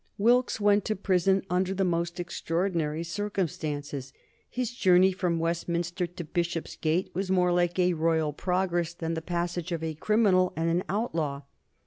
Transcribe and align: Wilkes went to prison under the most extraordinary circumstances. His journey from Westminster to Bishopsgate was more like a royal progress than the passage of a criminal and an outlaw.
Wilkes 0.17 0.59
went 0.59 0.83
to 0.85 0.95
prison 0.95 1.43
under 1.47 1.75
the 1.75 1.83
most 1.85 2.19
extraordinary 2.19 3.03
circumstances. 3.03 4.11
His 4.49 4.71
journey 4.73 5.11
from 5.11 5.37
Westminster 5.37 6.07
to 6.07 6.23
Bishopsgate 6.23 7.13
was 7.13 7.29
more 7.29 7.51
like 7.51 7.77
a 7.77 7.93
royal 7.93 8.33
progress 8.33 8.95
than 8.95 9.13
the 9.13 9.21
passage 9.21 9.71
of 9.71 9.83
a 9.83 9.93
criminal 9.93 10.53
and 10.55 10.71
an 10.71 10.83
outlaw. 10.89 11.43